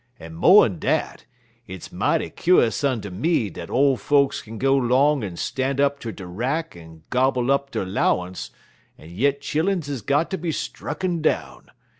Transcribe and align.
En 0.19 0.33
mo'n 0.33 0.79
dat, 0.79 1.25
hit's 1.63 1.91
mighty 1.91 2.31
kuse 2.31 2.83
unter 2.83 3.11
me 3.11 3.51
dat 3.51 3.69
ole 3.69 3.95
folks 3.97 4.41
kin 4.41 4.57
go 4.57 4.75
'long 4.75 5.23
en 5.23 5.37
stan' 5.37 5.79
up 5.79 5.99
ter 5.99 6.11
de 6.11 6.25
rack 6.25 6.75
en 6.75 7.03
gobble 7.11 7.51
up 7.51 7.69
der 7.69 7.85
'lowance, 7.85 8.49
en 8.97 9.11
yit 9.11 9.41
chilluns 9.41 9.87
is 9.87 10.01
got 10.01 10.31
ter 10.31 10.37
be 10.37 10.49
strucken 10.49 11.21
down. 11.21 11.67